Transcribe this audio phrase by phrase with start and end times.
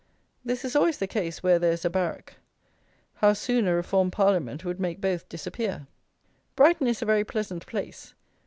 [0.43, 2.37] This is always the case where there is a barrack.
[3.17, 5.85] How soon a Reformed Parliament would make both disappear!
[6.55, 8.15] Brighton is a very pleasant place.